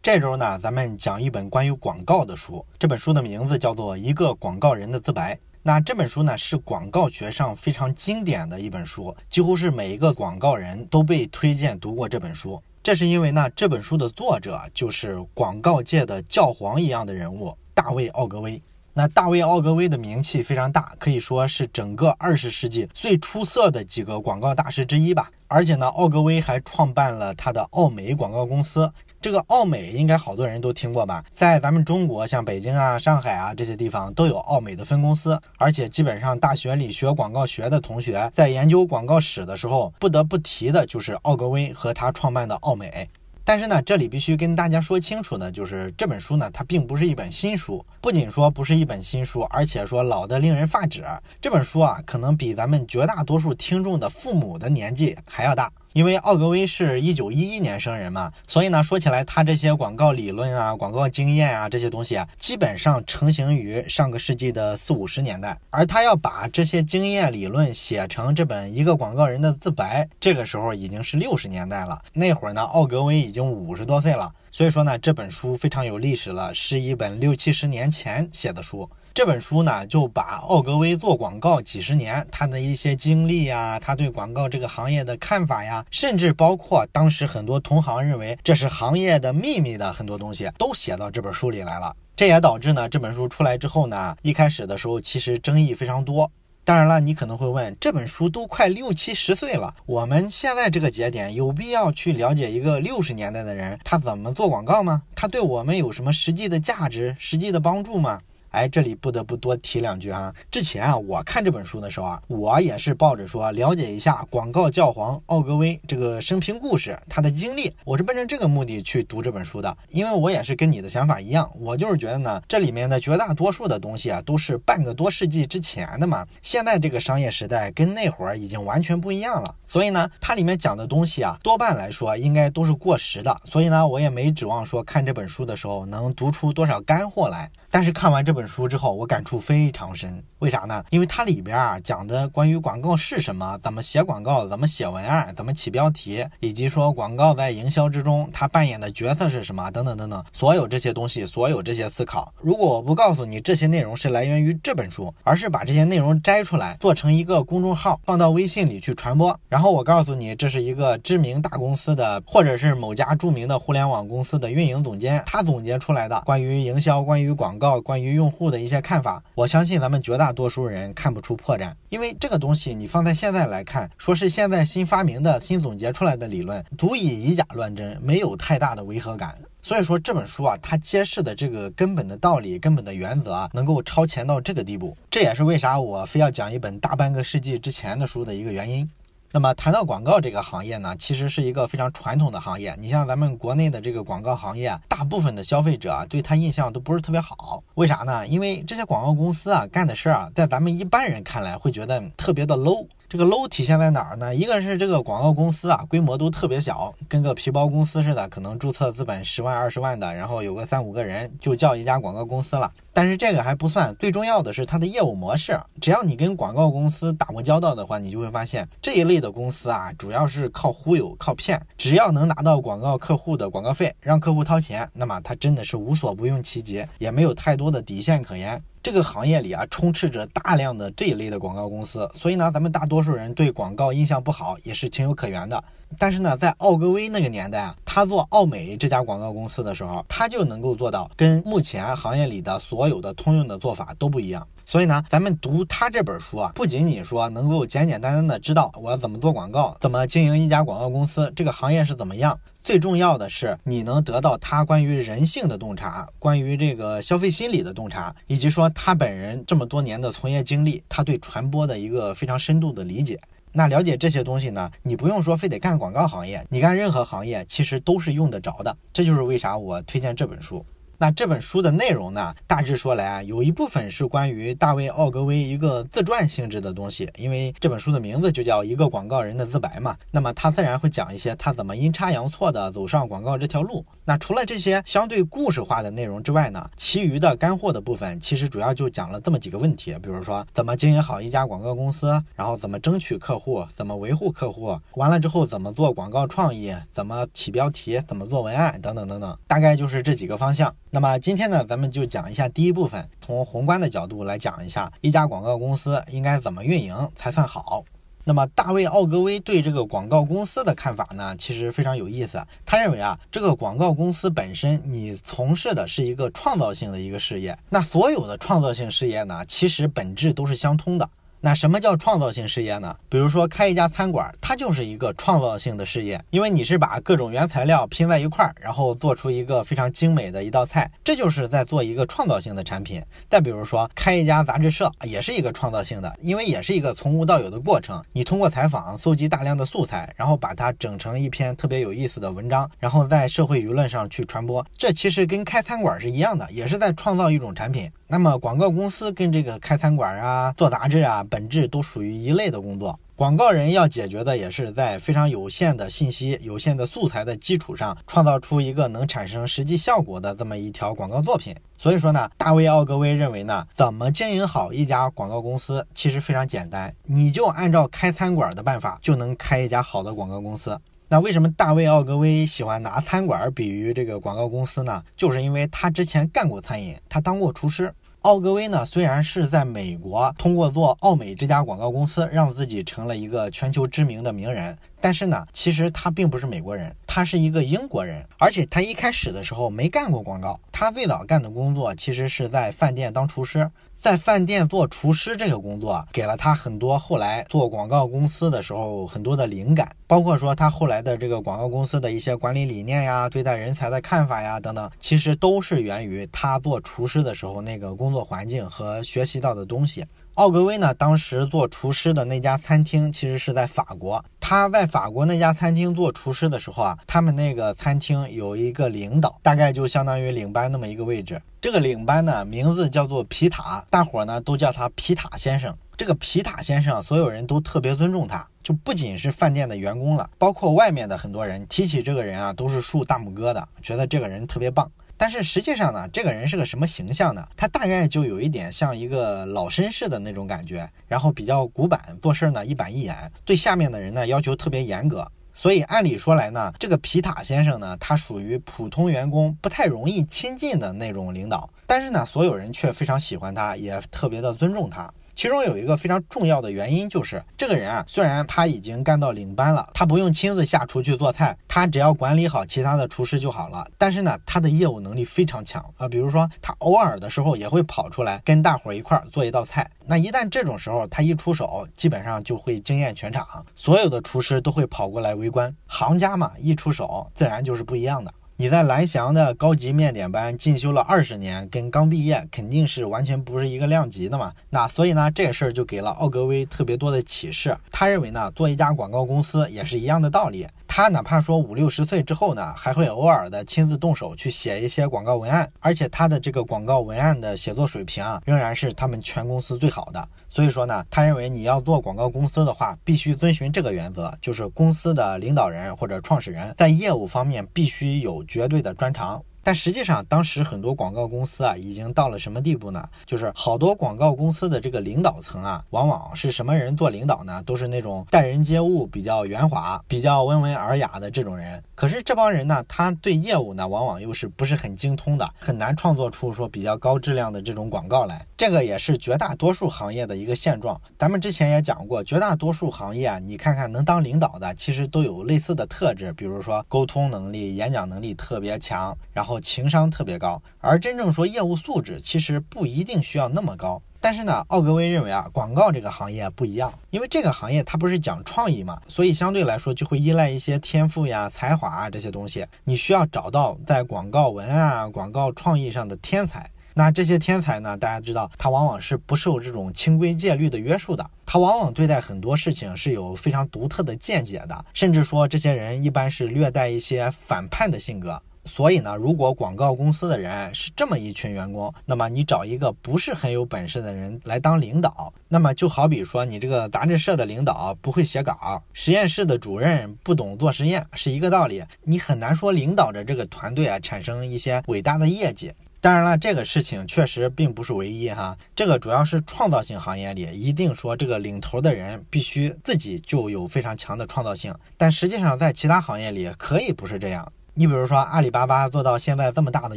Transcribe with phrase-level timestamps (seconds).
[0.00, 2.64] 这周呢，咱们讲一本关于广告的书。
[2.78, 5.34] 这本书的名字叫做《一个广告人的自白》。
[5.60, 12.62] 那这本书呢，是广告学上非常经典的一本书，几乎是每一个广告人都被推荐读过这本书。
[12.80, 18.62] 这是因为呢，这本书的作者就是广告界的教皇一样的人物——大卫·奥格威。
[18.94, 25.30] 那大卫·奥格威的名气非常大，可以说是整个二十世纪最出色的几个广告大师之一吧。
[25.48, 28.90] 而且呢，奥格威还创办了他的奥美广告公司。
[29.20, 31.24] 这个奥美应该好多人都听过吧？
[31.34, 43.08] 在咱们中国，像北京啊、上海啊这些地方都有奥美的分公司，而且基本上大学里学广告学的同学在研究广告史的时候，不得不提的就是奥格威和他创办的奥美。
[43.44, 47.82] 但是呢，这里必须跟大家说清楚呢，就是这本书呢，它并不是一本新书。
[48.00, 51.02] 不仅说不是一本新书，而且说老的令人发指。
[51.40, 55.72] 这本书啊，可能比咱们绝大多数听众的父母的年纪还要大。
[55.98, 65.58] 因为奥格威是一九一一年生人嘛，所以呢，说起来他这些广告理论啊、广告经验啊这些东西啊，基本上成型于上个世纪的四五十年代。
[65.70, 72.00] 而他要把这些经验理论写成这本《一个广告人的自白》，这个时候已经是六十年代了。
[72.12, 78.88] 那会儿呢，奥格威已经五十多岁了，所以说呢，这本书非常有历史了，是一本六七十年前写的书。
[79.18, 91.92] 这本书呢，就把奥格威做广告几十年他的一些经历呀，他对广告这个行业的看法呀，甚至包括当时很多同行认为这是行业的秘密的很多东西，都写到这本书里来了。
[92.14, 96.30] 这也导致呢，这本书出来之后呢，一开始的时候其实争议非常多。
[96.62, 105.02] 当然了，你可能会问，这本书都快六七十岁了，我们现在这个节点有必要去了解一个六十年代的人他怎么做广告吗？
[105.16, 108.20] 他对我们有什么实际的价值、实际的帮助吗？
[108.50, 110.34] 哎，这里不得不多提两句哈。
[110.50, 119.76] 之前啊，我看这本书的时候啊，我也是抱着说了解一下广告教皇奥格威这个生平故事，他的经历，我是奔着这个目的去读这本书的。
[119.90, 126.26] 因为我也是跟你的想法一样，我就是觉得呢，这里面的绝大多数的东西啊，都是半个多世纪之前的嘛。
[126.42, 133.40] 现在这个商业时代跟那会儿已经完全不一样了，所以呢，它里面讲的东西啊，多半来说应该都是过时的。
[133.44, 137.50] 所以呢，我也没指望说看这本书的时候能读出多少干货来。
[137.70, 140.22] 但是看完这本书之后，我感触非常深。
[140.38, 140.84] 为啥呢？
[140.90, 167.57] 因为它里边啊讲的关于广告是什么，怎么写广告，怎么写文案，怎么起标题，以及说广告在营销之中它扮演的角色是什么，等等等等，所有这些东西，所有这些思考，如果我不告诉你这些内容是来源于这本书，而是把这些内容摘出来做成一个公众号放到微信里去传播，然后我告诉你这是一个知名大公司的，或者是某家著名的互联网公司的运营总监他总结出来的关于营销、关于广。
[167.58, 179.36] 告关于用户的一些看法，我相信咱们绝大多数人看不出破绽，因为这个东西你放在现在来看，说是现在新发明的新总结出来的理论，足以以假乱真，没有太大的违和感。
[179.60, 188.88] 所以说这本书啊，它揭示的这个根本的道理、根本的原则啊，能够超前到这个地步，这也是为啥我非要讲一本大半个世纪之前的书的一个原因。
[189.30, 192.74] 那么谈到广告这个行业呢，其实是一个非常传统的行业。
[192.80, 197.62] 你像咱们国内的这个广告行业，大部分的消费者啊，对他印象都不是特别好。
[197.74, 198.26] 为啥呢？
[198.26, 202.86] 因为这些广告公司啊干的事儿啊，在咱们一般人看来会觉得特别的 low。
[203.06, 204.34] 这个 low 体现在哪儿呢？
[204.34, 212.70] 一个是这个广告公司啊，规模都特别小，跟个皮包公司似的，可能注册资本十万二十万的，然后有个三五个人就叫一家广告公司了。
[212.98, 215.56] 但是这个还不算，最重要的是它的业务模式。
[215.80, 221.64] 只要你跟广告公司打过交道的话，你就会发现这一类的公司啊，主要是靠忽悠、靠骗。
[221.76, 228.60] 只要能拿到广告客户的广告费，让客户掏钱，那么他真的是无所不用其极，也没有太多的底线可言。
[228.82, 235.62] 这个行业里啊，充斥着大量的这一类的广告公司，所以呢，咱们大多数人对广告印象不好也是情有可原的。
[235.96, 244.46] 但是呢，在奥格威那个年代啊，他做奥美这家广告公司的时候，他就能够做到跟目前行业里的所有的通用的做法都不一样。
[244.66, 252.38] 所以呢，咱们读他这本书啊，不仅仅说能够简简单单的知道我要怎么做广告，怎么经营一家广告公司，这个行业是怎么样。
[252.60, 263.18] 最重要的是，你能得到他关于人性的洞察，关于这个消费心理的洞察，以及说他本人这么多年的从业经历，他对传播的一个非常深度的理解。
[263.52, 268.76] 那了解这些东西呢，你不用说非得干广告行业，你干任何行业其实都是用得着的。
[268.92, 270.64] 这就是为啥我推荐这本书。
[271.00, 279.96] 那这本书的内容呢，大致说来啊，有一部分是关于大卫·奥格威一个自传性质的东西，因为这本书的名字就叫《一个广告人的自白》嘛。
[280.10, 283.86] 那么他自然会讲一些他怎么阴差阳错的走上广告这条路。
[284.04, 300.74] 那除了这些相对故事化的内容之外呢，其余的干货的部分其实主要就讲了这么几个问题，比如说怎么经营好一家广告公司，然后怎么争取客户，怎么维护客户，完了之后怎么做广告创意，怎么起标题，怎么做文案等等等等，大概就是这几个方向。
[300.90, 307.84] 那么今天呢，咱们就讲一下第一部分，从宏观的角度来讲一下一家广告公司应该怎么运营才算好。
[308.24, 312.42] 那么大卫奥格威对这个广告公司的看法呢，其实非常有意思。
[312.64, 321.08] 他认为啊，这个广告公司本身你从事的是一个创造性的一个事业，那所有的创造性事业呢，其实本质都是相通的。
[321.40, 322.96] 那什么叫创造性事业呢？
[323.08, 333.00] 比如说开一家餐馆，它就是一个创造性的事业，因为你是把各种原材料拼在一块儿，然后做出一个非常精美的一道菜，这就是在做一个创造性的产品。
[333.30, 338.02] 再比如说开一家杂志社，也是一个创造性的，因为也是一个从无到有的过程。
[338.12, 344.66] 你通过采访搜集大量的素材，然后把它整成一篇特别有意思的文章，然后在社会舆论上去传播。
[344.76, 347.88] 这其实跟开餐馆是一样的，也是在创造一种产品。
[348.10, 351.22] 那么广告公司跟这个开餐馆啊、做杂志啊。
[351.28, 361.54] 本质都属于一类的工作，广告人要解决的也是在非常有限的信息、有限的素材的基础上，创造出一个能产生实际效果的这么一条广告作品。
[361.76, 370.80] 所以说呢，大卫奥格威认为呢，怎么经营好一家广告公司，其实非常简单，你就按照开餐馆的办法，就能开一家好的广告公司。
[371.10, 375.02] 那为什么大卫奥格威喜欢拿餐馆比喻这个广告公司呢？
[375.16, 377.90] 就是因为他之前干过餐饮，他当过厨师。
[378.20, 393.70] 奥格威呢，虽然是在美国通过做奥美这家广告公司，让自己成了一个全球知名的名人，但是呢，其实他并不是美国人，他是一个英国人，而且他一开始的时候没干过广告，他最早干的工作其实是在饭店当厨师。
[394.00, 410.06] 在饭店做厨师这个工作，给了他很多后来做广告公司的时候很多的灵感，包括说他后来的这个广告公司的一些管理理念呀、对待人才的看法呀等等，其实都是源于他做厨师的时候那个工作环境和学习到的东西。
[410.38, 414.24] 奥格威呢，当时做厨师的那家餐厅其实是在法国。
[414.38, 421.42] 他在法国那家餐厅做厨师的时候啊，他们那个餐厅有一个领导，大概就相当于领班那么一个位置。
[421.60, 425.76] 这个领班呢，名字叫做皮塔，大伙呢都叫他皮塔先生。
[425.96, 434.88] 这个皮塔先生，所有人都特别尊重他，就不仅是饭店的员工了，包括外面的很多人提起这个人啊，都是竖大拇哥的，觉得这个人特别棒。
[435.18, 437.46] 但是实际上呢，这个人是个什么形象呢？
[437.56, 445.30] 他大概就有一点像一个老绅士的那种感觉，然后比较古板，做事呢一板一眼，对下面的人呢要求特别严格。
[445.54, 455.12] 所以按理说来呢，这个皮塔先生呢，他属于普通员工不太容易亲近的那种领导，但是呢，所有人却非常喜欢他，也特别的尊重他。
[455.38, 463.86] 其中有一个非常重要的原因，就是这个人啊，虽然他已经干到领班了，他不用亲自下厨去做菜，他只要管理好其他的厨师就好了。
[463.96, 469.88] 但是呢，他的业务能力非常强啊，比如说他偶尔的时候也会跑出来跟大伙一块儿做一道菜。
[470.08, 473.46] 那一旦这种时候他一出手，基本上就会惊艳全场，
[473.76, 475.72] 所有的厨师都会跑过来围观。
[475.86, 478.34] 行家嘛，一出手自然就是不一样的。
[478.60, 484.52] 你在蓝翔的高级面点班进修了二十年，跟刚毕业肯定是完全不是一个量级的嘛。
[484.68, 487.78] 那所以呢，这事儿就给了奥格威特别多的启示。
[487.92, 490.66] 他认为呢，做一家广告公司也是一样的道理。
[490.98, 500.28] 他哪怕说五六十岁之后呢，还会偶尔的亲自动手去写一些广告文案，而且他的这个广告文案的写作水平啊，仍然是他们全公司最好的。
[500.48, 509.40] 所以说呢，他认为你要做广告公司的话，必须遵循这个原则，就是公司的领导人或者创始人在业务方面必须有绝对的专长。
[509.62, 513.06] 但实际上，当时很多广告公司啊，已经到了什么地步呢？
[513.26, 517.62] 就是好多广告公司的这个领导层啊，往往是什么人做领导呢？
[517.66, 521.82] 都是那种待人接物比较圆滑、比较温文尔雅的这种人。
[521.94, 528.46] 可是这帮人呢，他对业务呢，往往又是不是很精通的，很难创作出说比较高质量的这种广告来。
[528.56, 530.98] 这个也是绝大多数行业的一个现状。
[531.18, 539.47] 咱们之前也讲过，绝大多数行业啊，你看看能当领导的，其实都有类似的特质，比如说沟通能力、演讲能力特别强，然后。
[539.48, 544.00] 后情商特别高，而真正说业务素质，其实不一定需要那么高。
[544.20, 552.66] 但是呢，奥格威认为啊，广告这个行业不一样，因为这个行业它不是讲创意嘛，所以相对来说就会依赖一些天赋呀、才华啊这些东西。
[552.84, 556.68] 你需要找到在广告文案、广告创意上的天才。
[556.94, 568.42] 那这些天才呢，大家知道，他往往是不受这种清规戒律的约束的，他往往对待很多事情是有非常独特的见解的，甚至说这些人一般是略带一些反叛的性格。
[568.68, 581.82] 所以呢，如果广告公司的人是这么一群员工，那么你找一个不是很有本事的人来当领导，那么就好比说你这个杂志社的领导不会写稿，实验室的主任不懂做实验，是一个道理。
[582.04, 585.72] 你很难说领导着这个团队啊产生一些伟大的业绩。
[586.00, 597.52] 当然了，这个事情确实并不是唯一哈，这个主要是创造性行业里一定说这个领头的人必须自己就有非常强的创造性，但实际上在其他行业里可以不是这样。
[597.78, 599.96] 你比如说阿里巴巴做到现在这么大的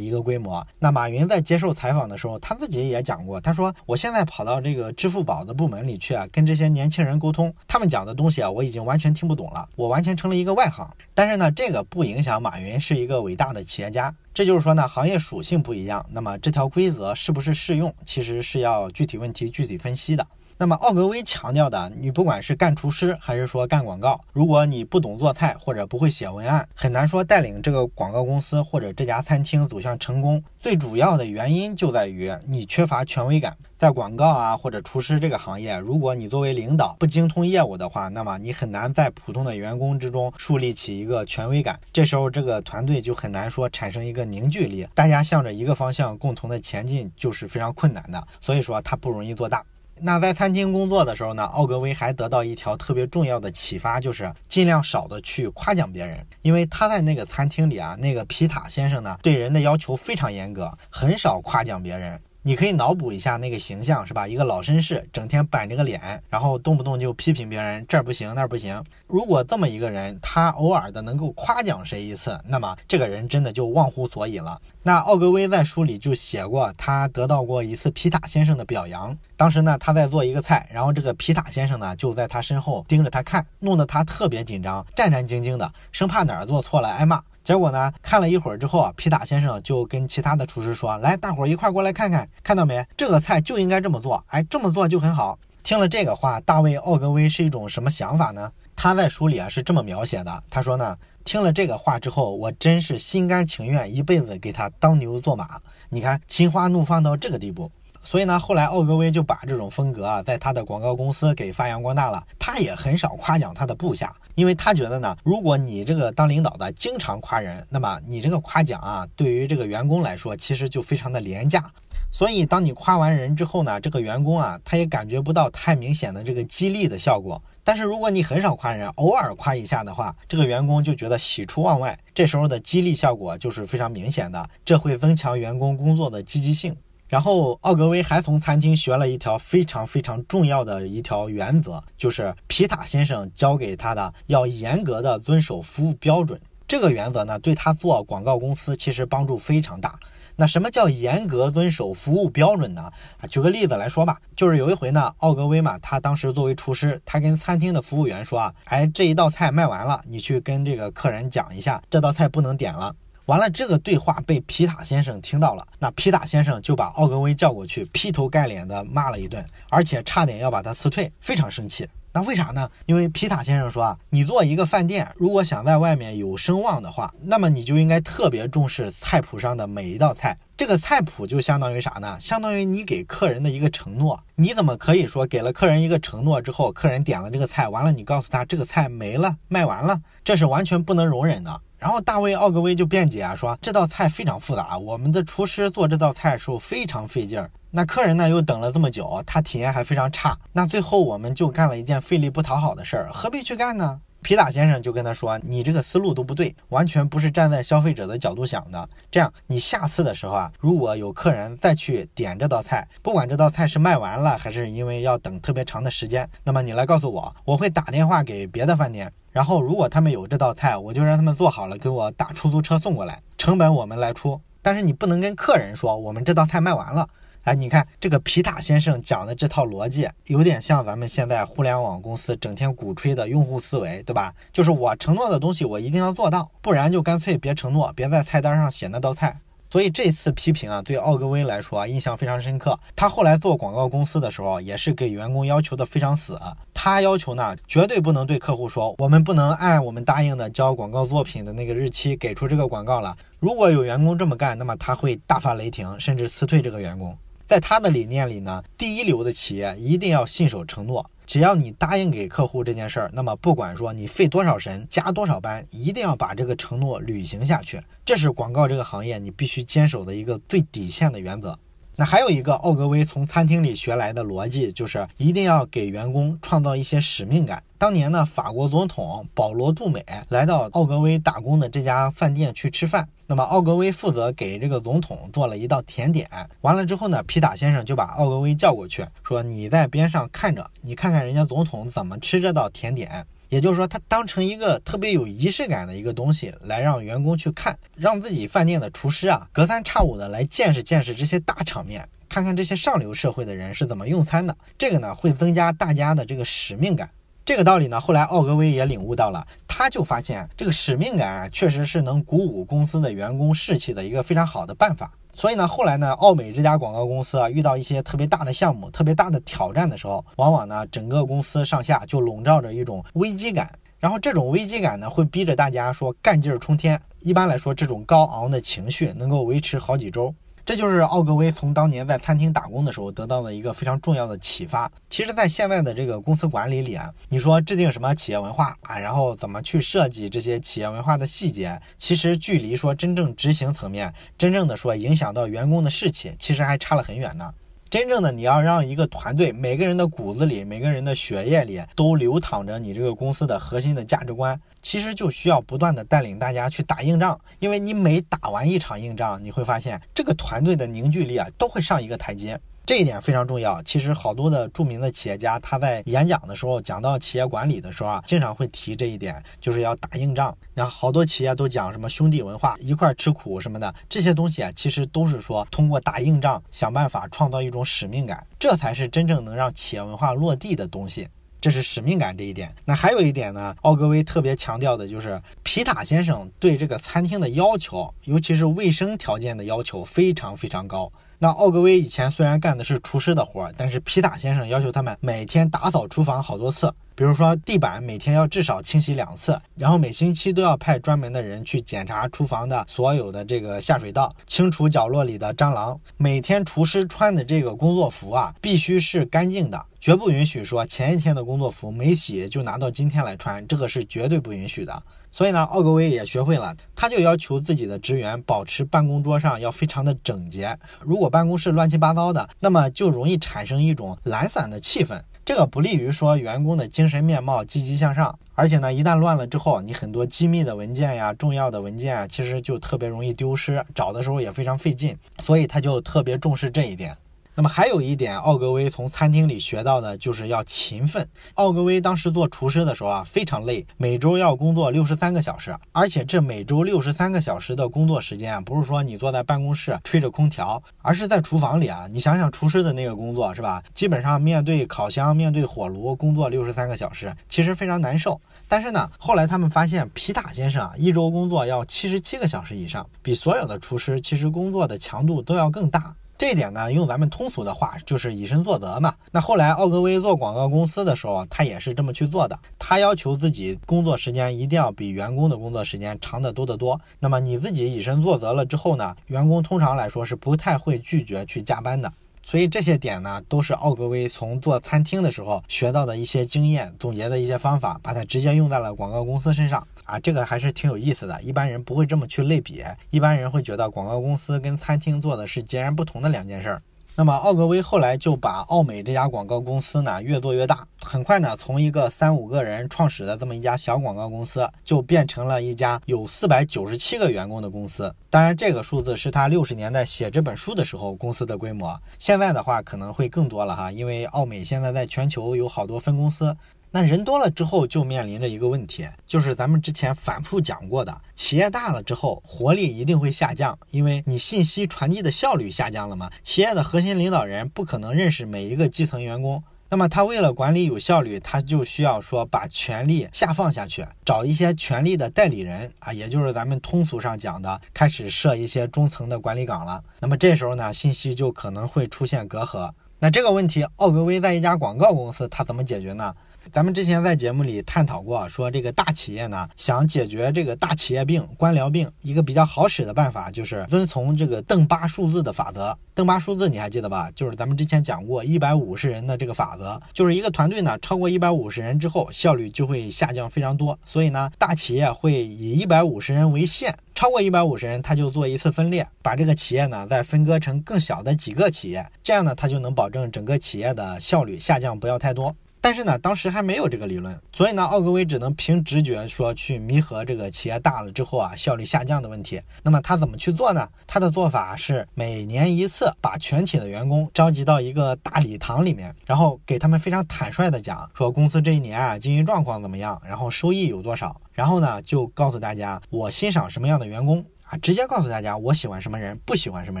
[0.00, 10.88] 一个规模，那马云在接受采访的时候，他自己也讲过，他说我现在跑到这个支付宝的部门里去啊，跟这些年轻人沟通，他们讲的东西啊，我已经完全听不懂了，我完全成了一个外行。
[11.12, 14.14] 但是呢，这个不影响马云是一个伟大的企业家。
[14.32, 20.24] 这就是说呢，行业属性不一样，那么这条规则是不是适用，其实是要具体问题具体分析的。
[20.62, 30.40] 那么奥格威强调的，你不管是干厨师还是说干广告，如果你不懂做菜或者不会写文案，很难说带领这个广告公司或者这家餐厅走向成功。
[30.60, 33.56] 最主要的原因就在于你缺乏权威感。
[33.76, 41.76] 在广告啊或者厨师这个行业，如果你作为领导不精通业务的话，那么你很难在普通的员工之中树立起一个权威感。
[41.92, 48.24] 这时候这个团队就很难说产生一个凝聚力，大家向着一个方向共同的前进就是非常困难的。
[48.40, 49.60] 所以说它不容易做大。
[50.04, 62.20] 那在餐厅工作的时候呢，奥格威还得到一条特别重要的启发，就是尽量少的去夸奖别人，因为他在那个餐厅里啊，那个皮塔先生呢，对人的要求非常严格，很少夸奖别人。
[62.44, 64.26] 你可以脑补一下那个形象，是吧？
[64.26, 68.82] 一个老绅士，整天板着个脸，然后动不动就批评别人这儿不行那儿不行。
[69.06, 74.60] 如果这么一个人，他偶尔的能够夸奖谁一次，那么这个人真的就忘乎所以了。
[74.82, 79.16] 那奥格威在书里就写过，他得到过一次皮塔先生的表扬。
[79.36, 87.22] 当时呢，他在做一个菜，然后这个皮塔先生呢就在他身后盯着他看，弄得他特别紧张，战战兢兢的，生怕哪儿做错了挨骂。
[87.44, 87.92] 结果呢？
[88.00, 92.86] 看了一会儿之后啊，皮塔先生就跟其他的厨师说：“来，大伙儿一块过来看看，看到没？
[92.96, 98.50] 这个菜就应该这么做，哎，这么做就很好。”听了这个话，大卫·奥格威是一种什么想法呢？
[98.76, 105.60] 他在书里啊是这么描写的：他说呢，听了这个话之后，我真是心甘情愿一辈子给他当牛做马。
[105.88, 107.70] 你看，心花怒放到这个地步。
[108.04, 112.22] 所以呢，后来奥格威就把这种风格啊，在他的广告公司给发扬光大了。
[112.38, 121.64] 他也很少夸奖他的部下，因为他觉得呢，如果你这个当领导的经常夸人，那么你这个夸奖啊，对于这个员工来说，其实就非常的廉价。
[122.10, 127.42] 所以，当你夸完人之后呢，这个员工啊，他也感觉不到太明显的这个激励的效果。
[127.64, 136.76] 但是，如果你很少夸人，偶尔夸一下的话，这个员工就觉得喜出望外，这时候的激励效果就是非常明显的，这会增强员工工作的积极性。
[137.12, 146.40] 然后，奥格威还从餐厅学了一条非常非常重要的一条原则，就是皮塔先生教给他的，要严格的遵守服务标准。
[146.66, 149.94] 这个原则呢，对他做广告公司其实帮助非常大。
[150.36, 152.90] 那什么叫严格遵守服务标准呢？
[153.20, 162.96] 啊，举个例子来说吧，就是有一回呢，奥格威嘛，他当时作为厨师，他跟餐厅的服务员说啊，哎，这一道菜卖完了，你去跟这个客人讲一下，这道菜不能点了。
[163.26, 171.88] 完了，这个对话被皮塔先生听到了，那皮塔先生就把奥格威叫过去，劈头盖脸的骂了一顿，而且差点要把他辞退，非常生气。
[172.12, 172.68] 那为啥呢？
[172.84, 180.36] 因为皮塔先生说啊，你做一个饭店，如果想在外面有声望的话，那么你就应该特别重视菜谱上的每一道菜。
[180.62, 182.16] 这个菜谱就相当于啥呢？
[182.20, 184.22] 相当于你给客人的一个承诺。
[184.36, 191.60] 你怎么可以说给了客人一个承诺之后，客人点了这个菜，完了你告诉他这个菜没了，卖完了，这是完全不能容忍的。
[191.78, 197.50] 然后大卫·奥格威就辩解啊，说这道菜非常复杂，我们的厨师做这道菜的时候非常费劲儿。
[197.72, 200.38] 那客人呢又等了这么久，他体验还非常差。
[200.52, 204.00] 那最后我们就干了一件费力不讨好的事儿，何必去干呢？
[204.22, 208.88] 皮塔先生就跟他说：“你这个思路都不对，完全不是站在消费者的角度想的。
[209.10, 224.40] 这样，你下次的时候啊，如果有客人再去点这道菜，不管这道菜是卖完了，还是因为要等特别长的时间，那么你来告诉我，我会打电话给别的饭店。”然后，如果他们有这道菜，我就让他们做好了，给我打出租车送过来，成本我们来出。
[224.60, 227.08] 但是你不能跟客人说我们这道菜卖完了。
[227.44, 234.32] 哎，你看这个皮塔先生讲的这套逻辑，有点像咱们现在互联网公司整天鼓吹的用户思维，对吧？
[234.52, 239.36] 就是我承诺的东西，我一定要做到，不然就干脆别承诺，别在菜单上写那道菜。
[239.68, 242.78] 所以这次批评啊，对奥格威来说啊，印象非常深刻。
[242.94, 246.38] 他后来做广告公司的时候，也是给员工要求的非常死。
[246.72, 253.16] 他要求呢，绝对不能对客户说，我们不能按我们答应的交广告作品的那个日期给出这个广告了。
[253.40, 257.16] 如果有员工这么干，那么他会大发雷霆，甚至辞退这个员工。
[257.52, 261.04] 在他的理念里呢，第一流的企业一定要信守承诺。
[261.26, 267.78] 只要你答应给客户这件事儿，那么不管说你费多少神、加多少班，一定要把这个承诺履行下去。
[268.06, 271.58] 这是广告这个行业你必须坚守的一个最底线的原则。
[272.04, 277.62] 还有一个奥格威从餐厅里学来的逻辑，就是一定要给员工创造一些使命感。
[277.78, 283.08] 当年呢，法国总统保罗·杜美来到奥格威打工的这家饭店去吃饭。
[283.26, 286.28] 那么奥格威负责给这个总统做了一道甜点，
[286.60, 304.56] 完了之后呢，皮塔先生就把奥格威叫过去，说：“你在边上看着，你看看人家总统怎么吃这道甜点。”也就是说，他当成一个特别有仪式感的一个东西来让员工去看，让自己饭店的厨师啊隔三差五的来见识见识这些大场面，看看这些上流社会的人是怎么用餐的。
[304.78, 307.10] 这个呢，会增加大家的这个使命感。
[307.44, 315.12] 这个道理呢，后来奥格威也领悟到了，他就发现这个使命感啊，确实是能鼓舞公司的员工士气的一个非常好的办法。
[315.34, 327.00] 所以呢，后来呢，奥美这家广告公司啊，遇到一些特别大的项目、特别大的挑战的时候，往往呢，整个公司上下就笼罩着一种危机感，然后这种危机感呢，会逼着大家说干劲儿冲天。
[327.20, 330.34] 一般来说，这种高昂的情绪能够维持好几周。
[330.64, 334.90] 这就是奥格威从当年在餐厅打工的时候得到的一个非常重要的启发。
[335.10, 347.52] 其实，在现在的这个公司管理里啊，你说制定什么企业文化啊，然后怎么去设计这些企业文化的细节，其实距离说真正执行层面，真正的说影响到员工的士气，其实还差了很远呢。
[347.92, 357.38] 真正的你要让一个团队每个人的骨子里、每个人的血液里都流淌着你这个公司的核心的价值观，其实就需要不断的带领大家去打硬仗。
[357.58, 362.58] 因为你每打完一场硬仗，你会发现这个团队的凝聚力啊都会上一个台阶。
[362.84, 363.82] 这一点非常重要。
[363.82, 370.56] 其实好多的著名的企业家，他在演讲的时候讲到企业管理的时候啊，经常会提这一点，就是要打硬仗。
[370.74, 381.28] 然后好多企业都讲什么兄弟文化，一块吃苦什么的，这些东西啊，其实都是说通过打硬仗，想办法创造一种使命感，这才是真正能让企业文化落地的东西。
[381.60, 382.74] 这是使命感这一点。
[382.84, 391.12] 那还有一点呢，奥格威特别强调的就是皮塔先生对这个餐厅的要求，尤其是卫生条件的要求非常非常高。
[391.42, 405.98] 那奥格威以前虽然干的是厨师的活儿，但是皮塔先生要求他们每天打扫厨房好多次，比如说地板每天要至少清洗两次，然后每星期都要派专门的人去检查厨房的所有的这个下水道，清除角落里的蟑螂。
[406.16, 415.02] 每天厨师穿的这个工作服啊，必须是干净的，绝不允许说前一天的工作服没洗就拿到今天来穿，这个是绝对不允许的。
[415.32, 420.78] 所以呢，奥格威也学会了，他就要求自己的职员保持办公桌上要非常的整洁。
[421.00, 428.38] 如果办公室乱七八糟的，那么就容易产生一种懒散的气氛，这个不利于说员工的精神面貌积极向上。
[428.54, 435.16] 而且呢，一旦乱了之后，你很多机密的文件呀、重要的文件啊，其实就特别容易丢失，找的时候也非常费劲。
[435.42, 437.16] 所以他就特别重视这一点。
[437.54, 441.28] 那么还有一点，奥格威从餐厅里学到的就是要勤奋。
[441.54, 452.08] 奥格威当时做厨师的时候啊，非常累，每周要工作六十三个小时，而且这每周六十三个小时的工作时间啊，不是说你坐在办公室吹着空调，而是在厨房里啊。
[452.10, 453.82] 你想想厨师的那个工作是吧？
[453.92, 458.40] 基本上面对烤箱、面对火炉工作六十三个小时，其实非常难受。
[458.66, 466.14] 但是呢，后来他们发现皮塔先生啊，一周工作要七十七个小时以上，比所有的厨师其实工作的强度都要更大。
[466.38, 469.14] 这一点呢，用咱们通俗的话就是以身作则嘛。
[469.30, 472.58] 那后来奥格威做广告公司的时候，他也是这么去做的。
[472.78, 477.00] 他要求自己工作时间一定要比员工的工作时间长得多得多。
[477.20, 482.12] 那么你自己以身作则了之后呢，员工通常来说是不太会拒绝去加班的。
[482.42, 491.40] 所以这些点呢，都是奥格威从做餐厅的时候学到的一些经验，总结的一些方法，把它直接用在了广告公司身上啊，这个还是挺有意思的。
[491.42, 496.82] 一般人不会这么去类比，一般人会觉得广告公司跟餐厅做的是截然不同的两件事儿。
[497.14, 508.12] 那么奥格威后来就把奥美这家广告公司呢越做越大，很快呢从一个三五个人创始的这么一家小广告公司，就变成了一家有四百九十七个员工的公司。
[508.30, 516.56] 当然，这个数字是他六十年代写这本书的时候公司的规模，现在的话可能会更多了哈，因为奥美现在在全球有好多分公司。
[516.94, 526.30] 那人多了之后，就面临着一个问题，就是咱们之前反复讲过的，企业大了之后，活力一定会下降，因为你信息传递的效率下降了嘛。
[526.42, 540.04] 企业的核心领导人不可能认识每一个基层员工，那么他为了管理有效率，他就需要说把权力下放下去，找一些权力的代理人啊，也就是咱们通俗上讲的，开始设一些中层的管理岗了。
[540.20, 542.90] 那么这时候呢，信息就可能会出现隔阂。
[543.18, 546.34] 那这个问题，奥格威在一家广告公司，他怎么解决呢？
[546.70, 555.96] 咱们之前在节目里探讨过，说这个大企业呢，想解决这个大企业病、官僚病，一个比较好使的办法就是遵从这个邓巴数字的法则。
[556.14, 557.30] 邓巴数字你还记得吧？
[557.34, 563.98] 就是咱们之前讲过一百五十人的这个法则，就是一个团队呢超过一百五十人之后，效率就会下降非常多。
[564.04, 575.54] 所以呢，大企业会以一百五十人为限，超过一百五十人，他就做一次分裂，把这个企业呢再分割成更小的几个企业，这样呢，他就能保证整个企业的效率下降不要太多。
[575.84, 582.60] 但是呢，当时还没有这个理论，所以呢，奥格威只能凭直觉说去弥合这个企业大了之后啊效率下降的问题。
[582.84, 583.88] 那么他怎么去做呢？
[584.06, 597.44] 他的做法是每年一次把全体的员工召集到一个大礼堂里面，然后给他们非常坦率的讲说公司这一年啊经营状况怎么样，然后收益有多少，然后呢就告诉大家我欣赏什么样的员工。
[597.64, 600.00] 啊直接告诉大家我喜欢什么人，不喜欢什么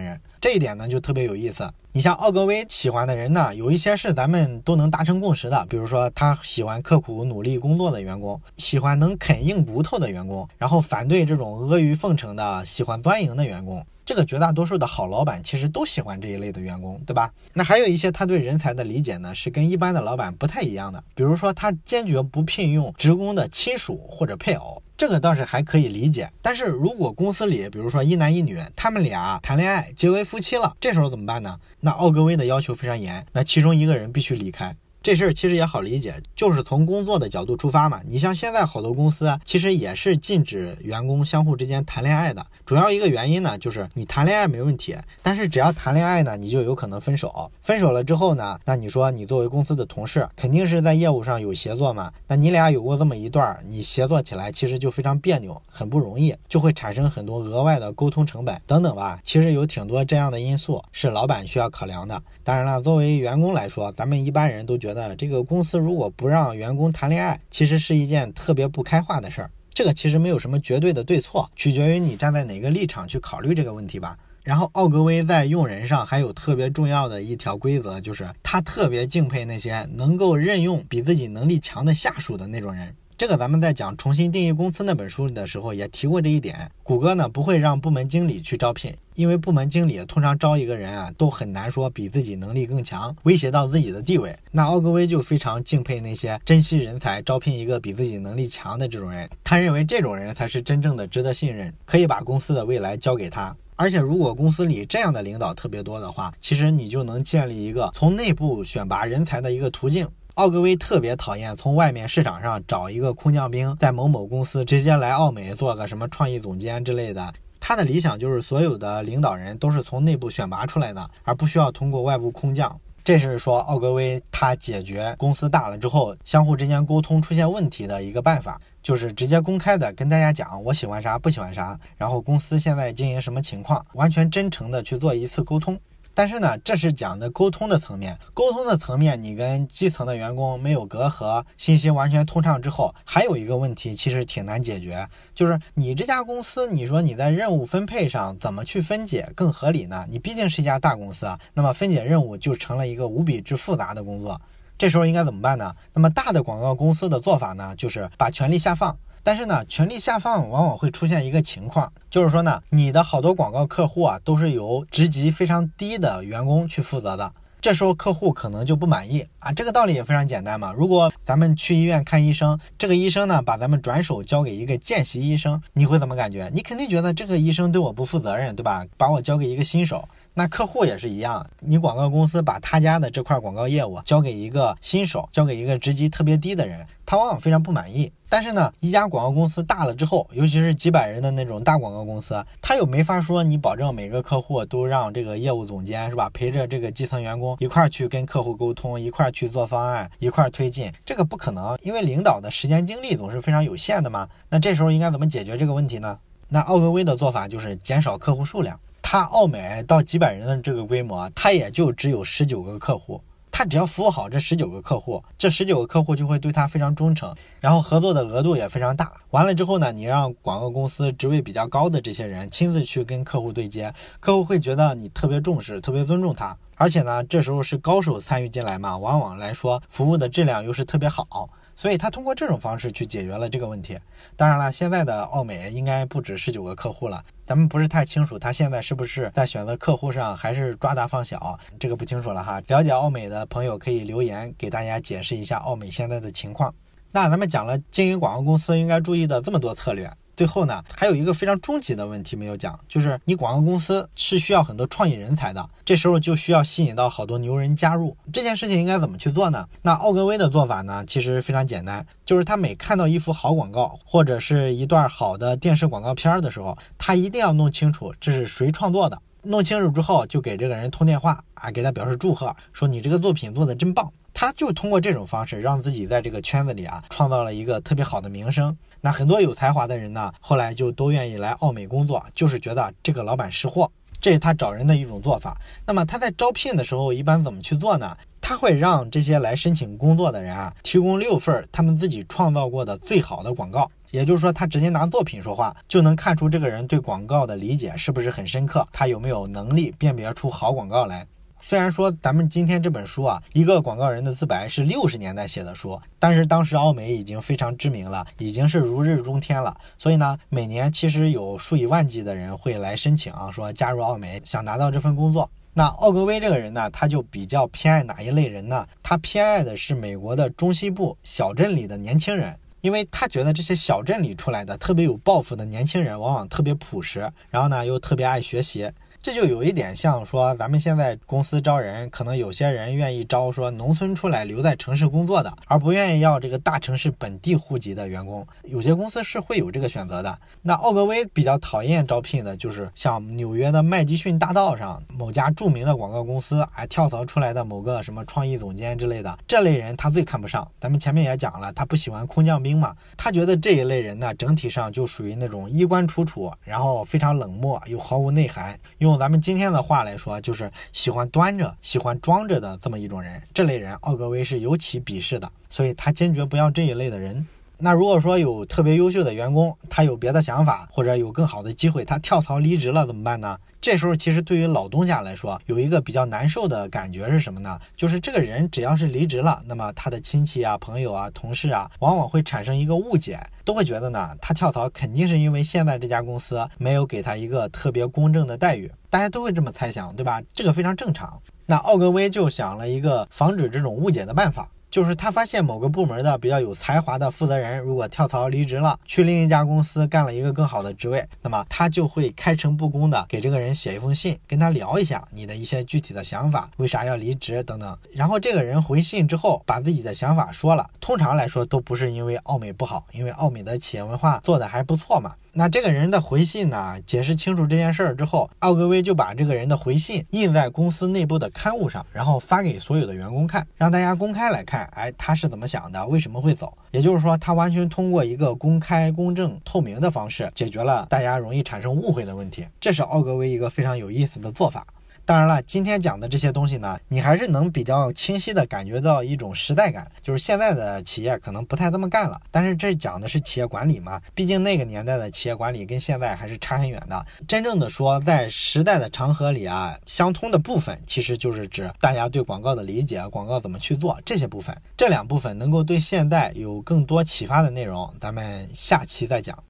[0.00, 1.68] 人，这一点呢就特别有意思。
[1.92, 13.84] 你像奥格威喜欢的人呢，有一些是咱们都能达成共识的，比如说他喜欢刻苦努力工作的员工，喜欢能啃硬骨头的员工，然后反对这种阿谀奉承的、喜欢钻营的员工。
[14.04, 17.32] 这个绝大多数的好老板其实都喜欢这一类的员工，对吧？
[17.52, 21.02] 那还有一些他对人才的理解呢，是跟一般的老板不太一样的。
[21.14, 26.28] 比如说，他坚决不聘用职工的亲属或者配偶，这个倒是还可以理解。
[26.40, 31.58] 但是如果公司里，比如说一男一女，他们俩谈恋爱结为夫妻了，这时候怎么办呢？
[31.80, 34.74] 那奥格威的要求非常严，那其中一个人必须离开。
[35.02, 38.00] 这事儿其实也好理解，就是从工作的角度出发嘛。
[38.06, 42.46] 你像现在好多公司，其实也是禁止员工相互之间谈恋爱的。
[42.64, 47.50] 主要一个原因呢，就是你谈恋爱没问题，但是只要谈恋爱呢，你就有可能分手。
[47.62, 52.12] 分手了之后呢，那你说你作为公司的同事，肯定是在业务上有协作嘛。
[52.28, 59.18] 那你俩有过这么一段，你协作起来其实就非常别扭，很不容易，就会产生很多额外的沟通成本等等吧。
[59.24, 62.22] 其实有挺多这样的因素是老板需要考量的。
[62.44, 64.91] 当然了，作为员工来说，咱们一般人都觉得。
[64.92, 69.50] 得这个公司如果不让员工谈恋爱，其实是一件特别不开化的事儿。
[69.74, 74.16] 这个其实没有什么绝对的对错，取决于你站在哪个立场去考虑这个问题吧。
[74.42, 82.94] 然后奥格威在用人上还有特别重要的一条规则，就是他特别敬佩那些能够任用比自己能力强的下属的那种人。
[83.22, 86.68] 这个咱们在讲重新定义公司那本书的时候也提过这一点。
[86.82, 94.36] 谷歌呢不会让部门经理去招聘，因为部门经理通常招一个人啊都很难说比自己能力更强，威胁到自己的地位。
[94.50, 99.30] 那奥格威就非常敬佩那些珍惜人才、招聘一个比自己能力强的这种人。
[99.44, 103.54] 他认为这种人才是真正的值得信任，可以把公司的未来交给他。
[103.76, 110.08] 而且如果公司里这样的领导特别多的话，其实你就能建立一个从内部选拔人才的一个途径。
[110.34, 117.30] 奥格威特别讨厌从外面市场上找一个空降兵，在某某公司直接来奥美做个什么创意总监之类的。
[117.60, 122.80] 他的理想就是所有的领导人都是从内部选拔出来的，而不需要通过外部空降。
[123.04, 135.78] 这是说奥格威他解决公司大了之后相互之间沟通出现问题的一个办法，就是直接公开的跟大家讲我喜欢啥不喜欢啥，然后公司现在经营什么情况，完全真诚的去做一次沟通。
[136.14, 150.06] 但是呢，这是讲的沟通的层面，沟通的层面，你跟基层的员工没有隔阂，信息完全通畅之后，还有一个问题其实挺难解决，就是你这家公司，你说你在任务分配上怎么去分解更合理呢？
[150.10, 154.40] 你毕竟是一家大公司啊，那么分解任务就成了一个无比之复杂的工作，
[154.76, 155.74] 这时候应该怎么办呢？
[155.94, 158.96] 那么大的广告公司的做法呢，就是把权力下放。
[159.22, 167.32] 但是呢，权力下放往往会出现一个情况，就是说呢，你的好多广告客户啊，都是由职级非常低的员工去负责的。
[167.60, 169.52] 这时候客户可能就不满意啊。
[169.52, 170.74] 这个道理也非常简单嘛。
[170.76, 176.50] 如果咱们去医院看医生，这个医生呢，把咱们转手交给一个见习医生，你会怎么感觉？
[176.52, 178.84] 你肯定觉得这个医生对我不负责任，对吧？
[178.96, 180.08] 把我交给一个新手。
[180.34, 188.10] 那客户也是一样，你广告公司把他家的这块广告业务交给一个新手，交给一个职级特别低的人，他往往非常不满意。
[188.30, 204.26] 但是呢，一家广告公司大了之后，尤其是几百人的那种大广告公司，他又没法说你保证每个客户都让这个业务总监是吧，陪着这个基层员工一块去跟客户沟通，一块去做方案，一块推进，这个不可能，因为领导的时间精力总是非常有限的嘛。
[204.48, 206.18] 那这时候应该怎么解决这个问题呢？
[206.48, 208.80] 那奥格威的做法就是减少客户数量。
[209.02, 213.20] 他奥美到几百人的这个规模，他也就只有十九个客户。
[213.54, 219.12] 他只要服务好这十九个客户，这十九个客户就会对他非常忠诚，然后合作的额度也非常大。
[219.30, 226.56] 完了之后呢，你让广告公司职位比较高的这些人亲自去跟客户对接，客户会觉得你特别重视，特别尊重他。
[226.76, 231.50] 而且呢，这时候是高手参与进来嘛，往往来说服务的质量又是特别好。
[231.82, 233.98] 所以他通过这种方式去解决了这个问题。
[234.36, 242.62] 当然了，现在的奥美应该不止十九个客户了，咱们不是太清楚他现在是不是在选择客户上还是抓大放小，这个不清楚了哈。
[242.68, 246.72] 了解奥美的朋友可以留言给大家解释一下奥美现在的情况。
[247.10, 250.08] 那咱们讲了经营广告公司应该注意的这么多策略。
[250.36, 258.16] 最后呢，还有一个非常终极的问题没有讲，就是你广告公司是需要很多创意人才的，这时候就需要吸引到好多牛人加入。
[258.32, 259.68] 这件事情应该怎么去做呢？
[259.82, 269.20] 那奥格威的做法呢，其实非常简单，就是他每看到一幅好广告或者是一段好的电视广告片的时候，他一定要弄清楚这是谁创作的。
[269.44, 274.10] 弄清楚之后，就给这个人通电话啊，给他表示祝贺，说你这个作品做的真棒。
[274.34, 278.74] 他就通过这种方式，让自己在这个圈子里啊，创造了一个特别好的名声。
[279.04, 285.60] 那很多有才华的人呢，后来就都愿意来奥美工作，就是觉得这个老板识货，这是他找人的一种做法。
[285.84, 288.16] 那么他在招聘的时候一般怎么去做呢？
[288.40, 293.90] 他会让这些来申请工作的人啊，提供六份他们自己创造过的最好的广告。
[294.12, 301.26] 也就是说，他直接拿作品说话，就能看出这个人对广告的理解是不是很深刻，他有没有能力辨别出好广告来。
[301.64, 309.78] 虽然说咱们今天这本书啊，一个广告人的自白是六十年代写的书，但是当时奥美已经非常知名了，已经是如日中天了。
[309.96, 315.48] 所以呢，每年其实有数以万计的人会来申请啊，说加入奥美，想拿到这份工作。
[315.72, 318.84] 那奥格威这个人呢，他就比较偏爱哪一类人呢？
[319.00, 327.20] 他偏爱的是美国的中西部小镇里的年轻人，因为他觉得这些小镇里出来的特别有抱负的年轻人，往往特别朴实，
[327.50, 328.90] 然后呢又特别爱学习。
[329.22, 338.44] 这就有一点像说，咱们现在公司招人，可能有些人愿意招说农村出来留在城市工作的，而不愿意要这个大城市本地户籍的员工。
[338.64, 340.36] 有些公司是会有这个选择的。
[340.60, 350.68] 那奥格威比较讨厌招聘的就是像纽约的麦迪逊大道上某家著名的广告公司，哎，跳槽出来的某个什么创意总监之类的这类人，他最看不上。
[350.80, 359.11] 咱们前面也讲了，他不喜欢空降兵嘛，他觉得这一类人呢，整体上就属于那种衣冠楚楚，然后非常冷漠又毫无内涵，用。
[359.12, 363.42] 用咱们今天的话来说，就是喜欢端着、喜欢装着的这么一种人。
[363.52, 367.46] 这类人，奥格威是尤其鄙视的，所以他坚决不要这一类的人。
[367.84, 373.58] 那如果说有特别优秀的员工，他有别的想法，或者有更好的机会，他跳槽离职了怎么办呢？
[373.80, 377.76] 这时候其实对于老东家来说，有一个比较难受的感觉是什么呢？
[377.96, 390.40] 就是这个人只要是离职了，那么他的亲戚啊、朋友啊、同事啊，往往会产生一个误解，都会觉得呢，他跳槽肯定是因为现在这家公司没有给他一个特别公正的待遇，大家都会这么猜想，对吧？
[390.52, 391.36] 这个非常正常。
[391.66, 394.70] 那奥格威就想了一个防止这种误解的办法。
[394.92, 407.98] 就是他发现某个部门的比较有才华的负责人，如果跳槽离职了，去另一家公司干了一个更好的职位，那么他就会开诚布公的给这个人写一封信，跟他聊一下你的一些具体的想法，为啥要离职等等。
[408.12, 410.86] 然后这个人回信之后，把自己的想法说了。
[411.00, 415.32] 通常来说，都不是因为奥美不好，因为奥美的企业文化做的还不错嘛。
[415.54, 416.98] 那这个人的回信呢？
[417.06, 426.76] 解释清楚这件事儿之后，奥格威就把这个人的回信印在公司内部的刊物上，然后发给所有的员工看，让大家公开来看哎，他是怎么想的，为什么会走？
[426.90, 432.66] 也就是说，他完全通过一个公开、公正、透明的方式，解决了大家容易产生误会的问题。
[432.80, 434.86] 这是奥格威一个非常有意思的做法。
[435.24, 442.40] 当然了，今天讲的这些东西呢，你还是能比较清晰的感觉到一种时代感，就是现在的企业可能不太这么干了。
[442.50, 447.24] 但是这讲的是企业管理嘛，毕竟那个年代的企业管理跟现在还是差很远的。
[447.46, 454.76] 真正的说，在时代的长河里啊，相通的部分其实就是指大家对广告的理解，广告怎么去做这些部分。
[454.96, 459.62] 这两部分能够对现代有更多启发的内容，咱们下期再讲。